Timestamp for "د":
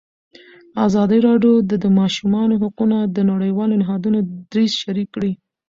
1.69-1.71, 1.83-1.85, 3.15-3.17